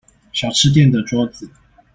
[0.33, 1.47] 小吃店的桌子